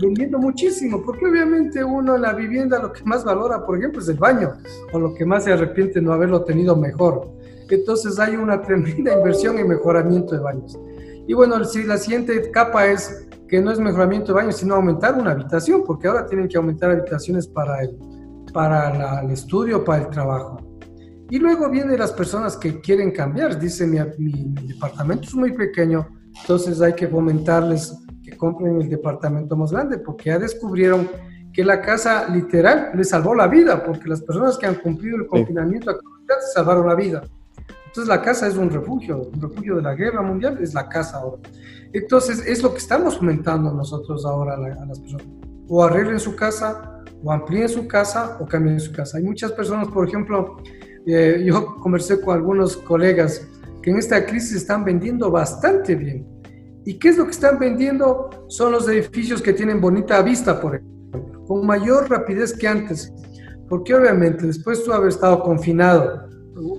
[0.01, 4.09] vendiendo muchísimo, porque obviamente uno en la vivienda lo que más valora, por ejemplo, es
[4.09, 4.53] el baño,
[4.93, 7.35] o lo que más se arrepiente no haberlo tenido mejor
[7.75, 10.79] entonces hay una tremenda inversión en mejoramiento de baños.
[11.27, 15.33] Y bueno, la siguiente capa es que no es mejoramiento de baños, sino aumentar una
[15.33, 17.97] habitación, porque ahora tienen que aumentar habitaciones para el,
[18.53, 20.59] para el estudio, para el trabajo.
[21.31, 23.59] Y luego vienen las personas que quieren cambiar.
[23.59, 26.07] Dice, mi, mi, departamento es muy pequeño,
[26.41, 27.97] entonces hay que fomentarles
[28.35, 31.09] que compren el departamento más grande, porque ya descubrieron
[31.53, 35.27] que la casa literal les salvó la vida, porque las personas que han cumplido el
[35.27, 37.23] confinamiento se salvaron la vida.
[37.87, 41.19] Entonces la casa es un refugio, un refugio de la guerra mundial es la casa
[41.19, 41.43] ahora.
[41.93, 45.27] Entonces es lo que estamos comentando nosotros ahora a, las personas.
[45.69, 49.19] O arreglen su casa, o amplíen su casa, o cambien su casa.
[49.19, 50.57] Hay muchas personas, por ejemplo,
[51.07, 53.49] eh, yo conversé con algunos colegas
[53.81, 56.34] que en esta crisis están vendiendo bastante bien.
[56.85, 58.31] ¿Y qué es lo que están vendiendo?
[58.49, 63.13] Son los edificios que tienen bonita vista, por ejemplo, con mayor rapidez que antes.
[63.69, 66.29] Porque obviamente después de haber estado confinado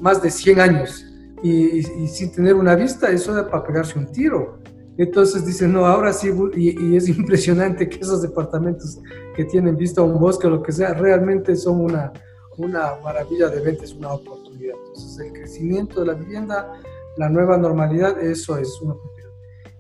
[0.01, 1.05] más de 100 años
[1.41, 4.59] y, sin tener una vista, eso es para pegarse un tiro.
[4.97, 8.99] Entonces dicen, no, ahora sí, y, es impresionante que esos departamentos
[9.35, 12.13] que tienen vista a un bosque o lo que sea, realmente son una,
[12.57, 14.75] una maravilla de venta, es una oportunidad.
[14.87, 16.73] Entonces el crecimiento de la vivienda,
[17.17, 19.14] la nueva normalidad, eso es una oportunidad.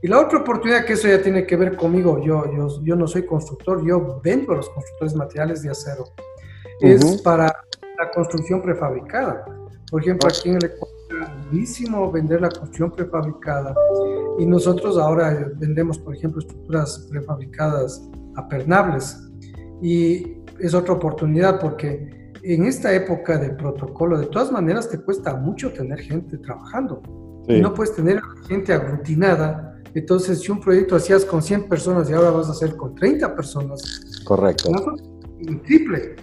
[0.05, 3.07] Y la otra oportunidad que eso ya tiene que ver conmigo, yo, yo, yo no
[3.07, 6.03] soy constructor, yo vendo a los constructores materiales de acero,
[6.79, 9.43] es para la construcción prefabricada.
[9.89, 13.73] Por ejemplo, aquí en el Ecuador es buenísimo vender la construcción prefabricada
[14.37, 19.19] y nosotros ahora vendemos, por ejemplo, estructuras prefabricadas apernables
[19.81, 25.33] y es otra oportunidad porque en esta época del protocolo, de todas maneras, te cuesta
[25.35, 27.01] mucho tener gente trabajando.
[27.47, 29.74] Y no puedes tener gente aglutinada.
[29.95, 33.35] Entonces, si un proyecto hacías con 100 personas y ahora vas a hacer con 30
[33.35, 34.21] personas.
[34.23, 34.71] Correcto.
[35.65, 36.15] Triple.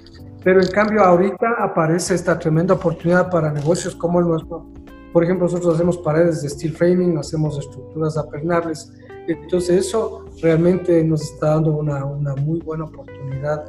[0.45, 4.67] Pero en cambio, ahorita aparece esta tremenda oportunidad para negocios como el nuestro.
[5.13, 8.93] Por ejemplo, nosotros hacemos paredes de steel framing, hacemos estructuras apernables.
[9.27, 13.65] Entonces, eso realmente nos está dando una, una muy buena oportunidad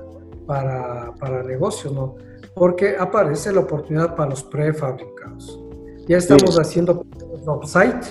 [0.45, 2.15] para, para negocios, ¿no?
[2.53, 5.59] porque aparece la oportunidad para los prefabricados.
[6.07, 7.05] Ya estamos haciendo
[7.45, 8.07] offsite,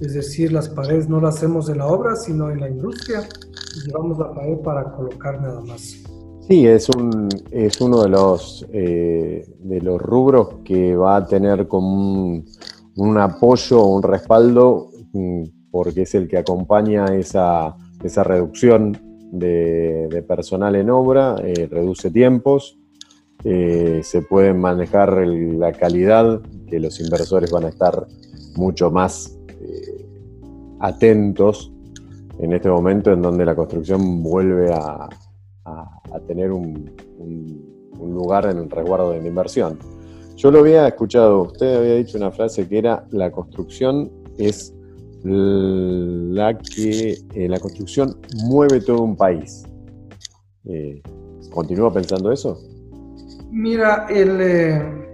[0.00, 3.28] es decir, las paredes no las hacemos en la obra, sino en la industria,
[3.76, 6.02] y llevamos la pared para colocar nada más.
[6.48, 11.66] Sí, es, un, es uno de los, eh, de los rubros que va a tener
[11.66, 12.42] como
[12.96, 18.96] un, apoyo, un respaldo, mm, porque es el que acompaña esa, esa reducción
[19.32, 22.78] de, de personal en obra, eh, reduce tiempos,
[23.44, 28.06] eh, se puede manejar la calidad, que los inversores van a estar
[28.56, 30.06] mucho más eh,
[30.80, 31.72] atentos
[32.38, 35.08] en este momento en donde la construcción vuelve a,
[36.26, 36.90] tener un,
[37.98, 39.78] lugar en el resguardo de la inversión.
[40.36, 44.74] Yo lo había escuchado, usted había dicho una frase que era la construcción es
[45.22, 48.16] la que eh, la construcción
[48.48, 49.64] mueve todo un país.
[51.50, 52.58] ¿Continúa pensando eso?
[53.50, 55.06] Mira, el, eh,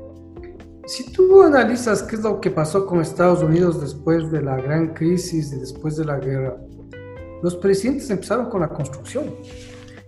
[0.86, 4.94] si tú analizas qué es lo que pasó con Estados Unidos después de la gran
[4.94, 6.56] crisis y después de la guerra,
[7.42, 9.34] los presidentes empezaron con la construcción.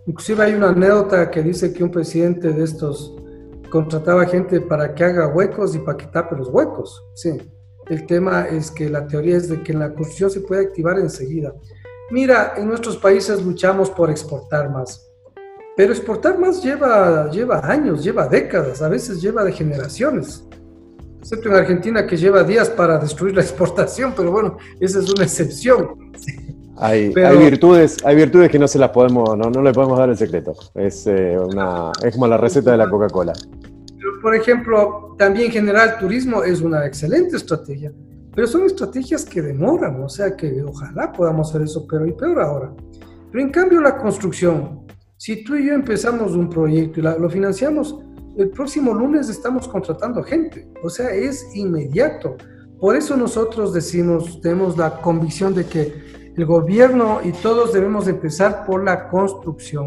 [0.06, 3.14] Inclusive hay una anécdota que dice que un presidente de estos
[3.70, 7.02] contrataba gente para que haga huecos y para que tape los huecos.
[7.14, 7.36] Sí.
[7.88, 11.52] El tema es que la teoría es de que la construcción se puede activar enseguida.
[12.10, 15.10] Mira, en nuestros países luchamos por exportar más.
[15.76, 20.44] Pero exportar más lleva, lleva años, lleva décadas, a veces lleva de generaciones.
[21.24, 25.24] Excepto en Argentina que lleva días para destruir la exportación, pero bueno, esa es una
[25.24, 26.12] excepción.
[26.76, 30.10] Hay, hay, virtudes, hay virtudes que no se las podemos, no, no le podemos dar
[30.10, 30.54] el secreto.
[30.74, 33.32] Es, eh, una, es como la receta de la Coca-Cola.
[34.20, 37.90] Por ejemplo, también generar turismo es una excelente estrategia,
[38.34, 42.38] pero son estrategias que demoran, o sea que ojalá podamos hacer eso, pero y peor
[42.38, 42.70] ahora.
[43.32, 44.84] Pero en cambio la construcción,
[45.16, 48.03] si tú y yo empezamos un proyecto y lo financiamos,
[48.36, 50.68] el próximo lunes estamos contratando gente.
[50.82, 52.36] O sea, es inmediato.
[52.80, 58.64] Por eso nosotros decimos, tenemos la convicción de que el gobierno y todos debemos empezar
[58.66, 59.86] por la construcción.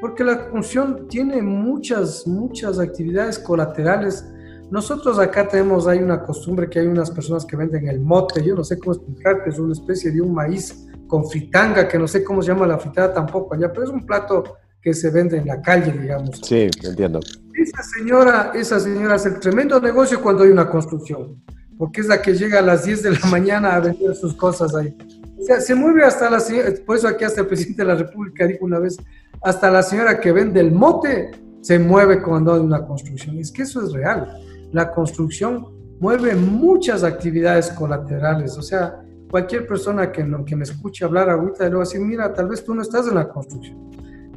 [0.00, 4.24] Porque la construcción tiene muchas, muchas actividades colaterales.
[4.70, 8.54] Nosotros acá tenemos, hay una costumbre que hay unas personas que venden el mote, yo
[8.54, 12.22] no sé cómo explicarte, es una especie de un maíz con fritanga, que no sé
[12.22, 14.44] cómo se llama la fritada tampoco allá, pero es un plato
[14.80, 16.40] que se vende en la calle, digamos.
[16.42, 17.20] Sí, entiendo.
[17.60, 21.42] Esa señora, esa señora hace el tremendo negocio cuando hay una construcción,
[21.76, 24.74] porque es la que llega a las 10 de la mañana a vender sus cosas
[24.74, 24.96] ahí.
[25.38, 27.96] O sea, se mueve hasta la señora, por eso aquí hasta el presidente de la
[27.96, 28.96] República dijo una vez,
[29.42, 33.36] hasta la señora que vende el mote se mueve cuando hay una construcción.
[33.36, 34.40] Es que eso es real.
[34.72, 35.66] La construcción
[36.00, 41.74] mueve muchas actividades colaterales, o sea, cualquier persona que, que me escuche hablar ahorita le
[41.74, 43.90] va a decir, mira, tal vez tú no estás en la construcción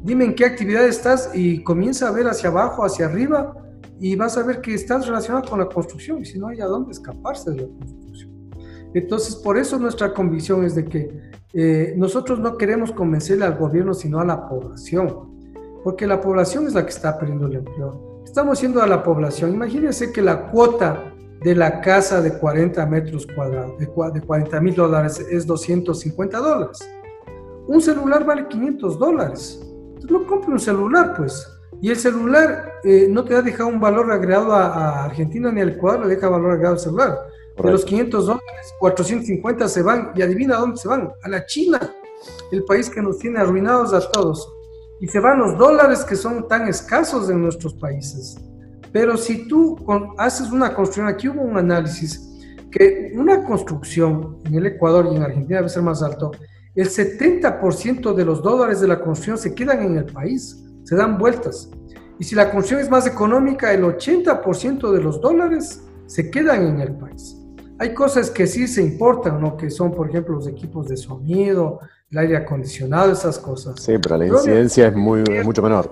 [0.04, 3.56] dime en qué actividad estás y comienza a ver hacia abajo, hacia arriba
[4.00, 6.66] y vas a ver que estás relacionado con la construcción y si no hay a
[6.66, 8.32] dónde escaparse de la construcción.
[8.94, 13.94] Entonces, por eso nuestra convicción es de que eh, nosotros no queremos convencerle al gobierno,
[13.94, 15.52] sino a la población,
[15.84, 18.22] porque la población es la que está perdiendo el empleo.
[18.26, 19.54] Estamos yendo a la población.
[19.54, 25.20] Imagínense que la cuota de la casa de 40 metros cuadrados, de 40 mil dólares,
[25.30, 26.80] es 250 dólares.
[27.68, 29.73] Un celular vale 500 dólares.
[30.10, 31.48] No compre un celular, pues.
[31.82, 35.70] Y el celular eh, no te ha dejado un valor agregado a, Argentina ni al
[35.70, 37.20] Ecuador, le deja valor agregado al celular.
[37.62, 41.80] De los 500 dólares, 450 se van, y adivina dónde se van, a la China,
[42.52, 44.52] el país que nos tiene arruinados a todos.
[45.00, 48.38] Y se van los dólares que son tan escasos en nuestros países.
[48.92, 49.78] Pero si tú
[50.18, 52.30] haces una construcción, aquí hubo un análisis,
[52.72, 56.32] que una construcción en el Ecuador y en Argentina debe ser más alto,
[56.76, 61.18] el 70% de los dólares de la construcción se quedan en el país, se dan
[61.18, 61.70] vueltas.
[62.20, 66.80] Y si la construcción es más económica, el 80% de los dólares se quedan en
[66.80, 67.38] el país.
[67.80, 69.58] Hay cosas que sí se importan, ¿no?
[69.58, 71.80] que son, por ejemplo, los equipos de sonido,
[72.12, 73.82] el aire acondicionado, esas cosas.
[73.82, 75.92] Sí, pero la incidencia es muy, mucho menor.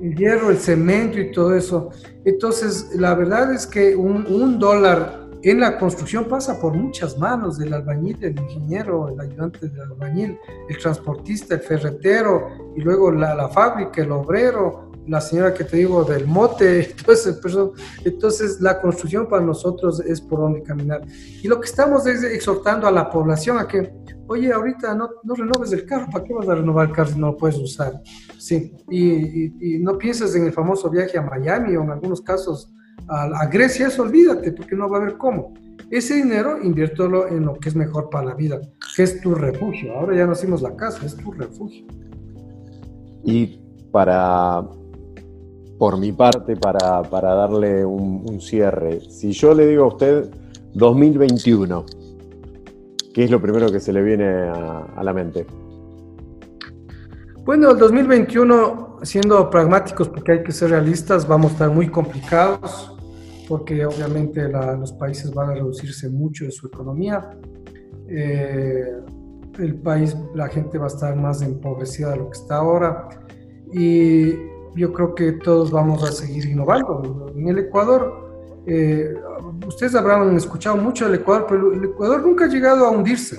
[0.00, 1.90] El hierro, el cemento y todo eso.
[2.24, 7.58] Entonces, la verdad es que un, un dólar en la construcción pasa por muchas manos,
[7.58, 13.34] del albañil, el ingeniero, el ayudante del albañil, el transportista, el ferretero, y luego la,
[13.34, 17.40] la fábrica, el obrero, la señora que te digo del mote, entonces,
[18.04, 21.02] entonces la construcción para nosotros es por donde caminar.
[21.42, 23.92] Y lo que estamos es exhortando a la población a que,
[24.26, 27.18] oye, ahorita no, no renoves el carro, ¿para qué vas a renovar el carro si
[27.18, 28.00] no lo puedes usar?
[28.38, 32.73] Sí, y, y no pienses en el famoso viaje a Miami o en algunos casos
[33.08, 35.54] a, Grecia, eso olvídate, porque no va a haber cómo.
[35.90, 38.60] Ese dinero inviértelo en lo que es mejor para la vida,
[38.96, 39.94] que es tu refugio.
[39.94, 41.86] Ahora ya no hacemos la casa, es tu refugio.
[43.22, 43.60] Y
[43.92, 44.62] para,
[45.78, 50.30] por mi parte, para, darle un, cierre, si yo le digo a usted
[50.74, 51.84] 2021,
[53.12, 55.46] ¿qué es lo primero que se le viene a, a la mente?
[57.44, 62.93] Bueno, el 2021, siendo pragmáticos, porque hay que ser realistas, vamos a estar muy complicados
[63.48, 67.30] porque obviamente los países van a reducirse mucho de su economía.
[68.08, 69.00] Eh,
[69.58, 73.08] el país, la gente va a estar más empobrecida de lo que está ahora
[73.72, 74.34] y
[74.76, 77.32] yo creo que todos vamos a seguir innovando.
[77.34, 79.14] En el Ecuador, eh,
[79.66, 83.36] ustedes habrán escuchado mucho del Ecuador, pero el Ecuador nunca ha llegado a hundirse.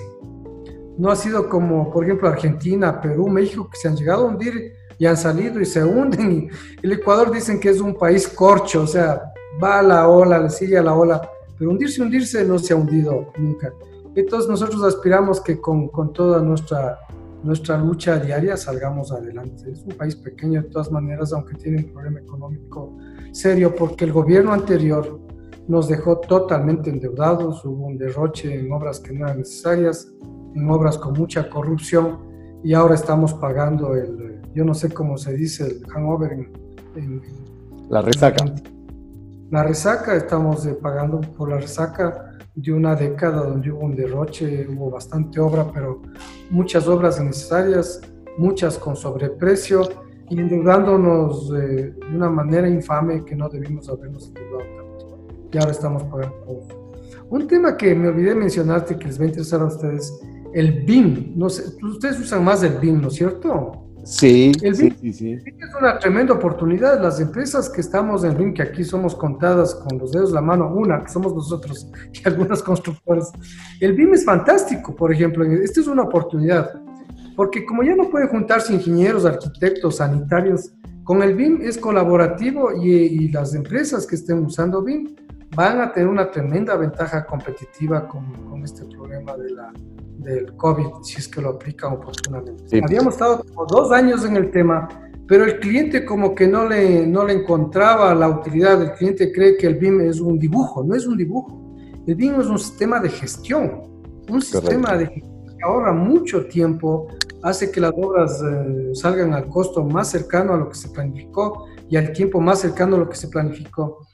[0.98, 4.74] No ha sido como, por ejemplo, Argentina, Perú, México, que se han llegado a hundir
[4.98, 6.50] y han salido y se hunden.
[6.82, 9.22] El Ecuador dicen que es un país corcho, o sea,
[9.62, 11.22] va a la ola, le sigue a la ola,
[11.58, 13.74] pero hundirse, hundirse no se ha hundido nunca.
[14.16, 17.00] Entonces nosotros aspiramos que con, con toda nuestra,
[17.44, 19.72] nuestra lucha diaria salgamos adelante.
[19.72, 22.98] Es un país pequeño de todas maneras, aunque tiene un problema económico
[23.32, 25.20] serio, porque el gobierno anterior
[25.68, 30.08] nos dejó totalmente endeudados, hubo un derroche en obras que no eran necesarias,
[30.54, 32.20] en obras con mucha corrupción,
[32.64, 36.32] y ahora estamos pagando el, yo no sé cómo se dice, el hangover
[36.96, 37.22] en,
[37.90, 38.46] la resaca.
[39.52, 44.68] La resaca, estamos eh, pagando por la resaca de una década donde hubo un derroche,
[44.68, 46.02] hubo bastante obra, pero
[46.50, 48.02] muchas obras innecesarias,
[48.40, 49.88] muchas con sobreprecio
[50.32, 55.28] y endeudándonos eh, de una manera infame que no debimos habernos endeudado tanto.
[55.52, 56.68] Y ahora estamos pagando
[57.30, 60.12] Un tema que me olvidé mencionarte que les va a interesar a ustedes,
[60.56, 61.40] el BIM.
[61.40, 63.85] Ustedes usan más el BIM, ¿no es cierto?
[64.06, 67.02] Sí, sí, sí, sí, Es una tremenda oportunidad.
[67.02, 70.42] Las empresas que estamos en RIM, que aquí somos contadas con los dedos de la
[70.42, 73.32] mano, una, que somos nosotros y algunas constructoras.
[73.82, 75.44] El BIM es fantástico, por ejemplo.
[75.44, 76.80] Esta es una oportunidad.
[77.36, 80.72] Porque como ya no pueden juntarse ingenieros, arquitectos, sanitarios,
[81.04, 85.16] con el BIM es colaborativo y, y las empresas que estén usando BIM
[85.56, 89.74] van a tener una tremenda ventaja competitiva con, con este problema de la,
[90.18, 92.82] del COVID, si es que lo aplican oportunamente.
[92.84, 94.88] Habíamos estado como dos años en el tema,
[95.28, 98.82] pero el cliente como que no le, no le encontraba la utilidad.
[98.82, 101.76] El cliente cree que el BIM es un dibujo, no es un dibujo.
[102.06, 103.84] El BIM es un sistema de gestión,
[104.30, 107.08] un sistema de gestión que ahorra mucho tiempo,
[107.42, 111.68] hace que las obras eh, salgan al costo más cercano a lo que se planificó
[111.90, 114.06] y al tiempo más cercano a lo que se planificó.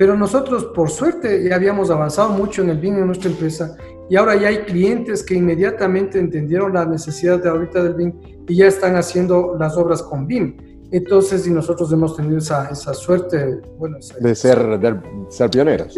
[0.00, 3.76] Pero nosotros, por suerte, ya habíamos avanzado mucho en el BIM en nuestra empresa
[4.08, 8.12] y ahora ya hay clientes que inmediatamente entendieron la necesidad de ahorita del BIM
[8.48, 10.88] y ya están haciendo las obras con BIM.
[10.90, 14.96] Entonces, y nosotros hemos tenido esa, esa suerte, bueno, de, ser, de
[15.28, 15.94] ser pioneros.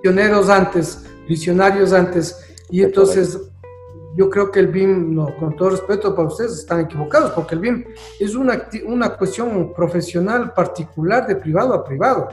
[0.00, 3.38] Pioneros antes, visionarios antes, y entonces
[4.16, 7.60] yo creo que el BIM, no, con todo respeto para ustedes, están equivocados, porque el
[7.60, 7.84] BIM
[8.18, 12.26] es una, una cuestión profesional particular de privado a privado.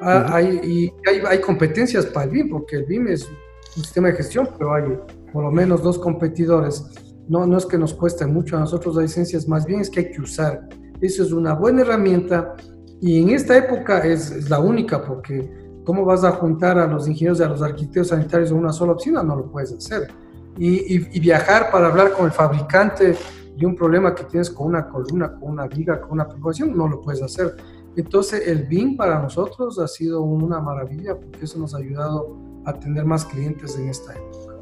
[0.00, 3.28] Ah, hay, y hay, hay, competencias para el BIM, porque el BIM es,
[3.76, 4.84] un sistema de gestión, pero hay
[5.32, 6.84] por lo menos dos competidores.
[7.28, 10.00] No, no es que nos cueste mucho a nosotros la licencias, más bien es que
[10.00, 10.68] hay que usar.
[11.00, 12.54] Eso es una buena herramienta
[13.00, 15.50] y en esta época es, es la única porque
[15.84, 18.92] ¿cómo vas a juntar a los ingenieros y a los arquitectos sanitarios en una sola
[18.92, 19.22] oficina?
[19.22, 20.08] No lo puedes hacer.
[20.56, 23.14] Y, y, y viajar para hablar con el fabricante
[23.56, 26.88] de un problema que tienes con una columna, con una viga, con una perforación, no
[26.88, 27.56] lo puedes hacer.
[27.96, 32.36] Entonces el BIM para nosotros ha sido una maravilla porque eso nos ha ayudado
[32.66, 34.54] a tener más clientes en esta época.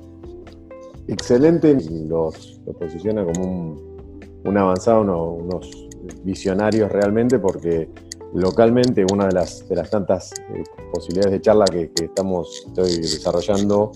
[1.09, 1.77] Excelente,
[2.07, 3.77] los, lo posiciona como
[4.45, 5.89] un, avanzado, uno, unos
[6.23, 7.91] visionarios realmente porque
[8.35, 10.63] localmente una de las, de las tantas eh,
[10.93, 13.93] posibilidades de charla que, que, estamos desarrollando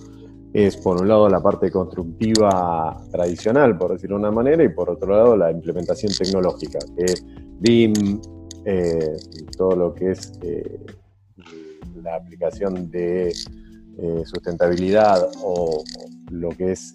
[0.53, 4.91] es por un lado la parte constructiva tradicional, por decirlo de una manera, y por
[4.91, 7.15] otro lado la implementación tecnológica, que
[7.61, 7.93] BIM,
[8.65, 9.17] eh,
[9.57, 10.87] todo lo que es eh,
[12.03, 15.83] la aplicación de eh, sustentabilidad o,
[16.31, 16.95] lo que es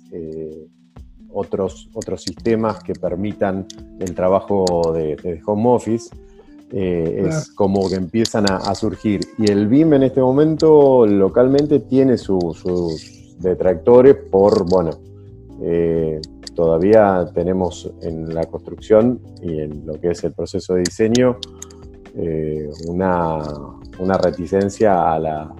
[1.31, 3.65] otros, otros sistemas que permitan
[3.99, 6.09] el trabajo de, de home office.
[6.69, 7.27] Claro.
[7.27, 9.21] Es como que empiezan a, a, surgir.
[9.39, 14.91] Y el BIM en este momento localmente tiene su, sus detractores por, bueno,
[16.55, 21.37] todavía tenemos en la construcción y en lo que es el proceso de diseño
[22.15, 23.39] eh, una,
[23.97, 25.51] una, reticencia a la,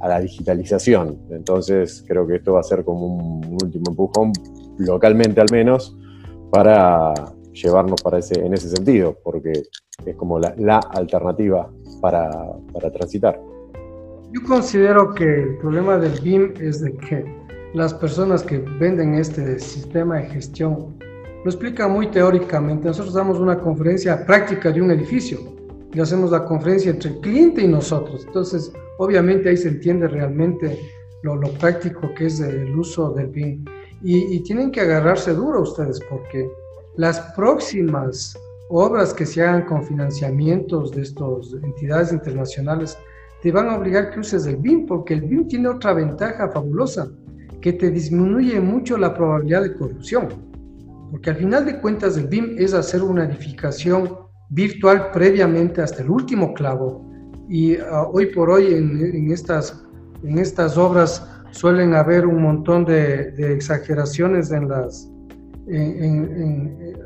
[0.00, 1.18] a la, digitalización.
[1.30, 4.32] Entonces creo que esto va a ser como un, último empujón,
[4.78, 5.94] localmente al menos,
[6.50, 7.12] para
[7.52, 9.52] llevarnos para ese, en ese sentido, porque
[10.06, 11.70] es como la, la alternativa
[12.00, 12.30] para,
[12.72, 13.38] para transitar.
[14.32, 17.39] Yo considero que el problema del BIM es de que
[17.74, 20.98] las personas que venden este sistema de gestión
[21.44, 22.88] lo explican muy teóricamente.
[22.88, 25.38] Nosotros damos una conferencia práctica de un edificio
[25.92, 28.24] y hacemos la conferencia entre el cliente y nosotros.
[28.26, 30.78] Entonces, obviamente ahí se entiende realmente
[31.22, 33.64] lo, práctico que es el uso del BIM.
[34.02, 36.48] Y, y, tienen que agarrarse duro ustedes porque
[36.96, 38.34] las próximas
[38.70, 42.96] obras que se hagan con financiamientos de estas entidades internacionales
[43.42, 47.10] te van a obligar que uses el BIM porque el BIM tiene otra ventaja fabulosa
[47.60, 50.28] que te disminuye mucho la probabilidad de corrupción.
[51.10, 54.16] Porque al final de cuentas el BIM es hacer una edificación
[54.50, 57.04] virtual previamente hasta el último clavo.
[57.48, 59.82] Y uh, hoy por hoy en, estas,
[60.22, 65.10] en estas obras suelen haber un montón de, exageraciones en las...